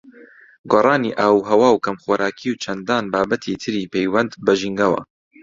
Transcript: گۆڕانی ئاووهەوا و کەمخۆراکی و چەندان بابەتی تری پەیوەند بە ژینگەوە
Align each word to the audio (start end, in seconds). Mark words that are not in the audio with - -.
گۆڕانی 0.71 1.11
ئاووهەوا 1.19 1.69
و 1.71 1.81
کەمخۆراکی 1.85 2.47
و 2.51 2.59
چەندان 2.63 3.03
بابەتی 3.13 3.59
تری 3.63 3.89
پەیوەند 3.93 4.31
بە 4.45 4.53
ژینگەوە 4.59 5.01